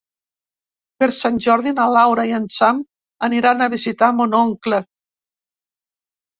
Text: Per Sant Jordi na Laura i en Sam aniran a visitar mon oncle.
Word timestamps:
Per 1.03 1.09
Sant 1.17 1.37
Jordi 1.47 1.73
na 1.81 1.85
Laura 1.97 2.25
i 2.31 2.33
en 2.39 2.49
Sam 2.57 2.81
aniran 3.29 3.61
a 3.61 3.71
visitar 3.77 4.13
mon 4.19 4.37
oncle. 4.43 4.85